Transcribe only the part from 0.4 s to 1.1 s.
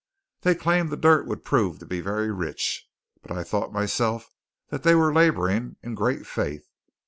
They claimed their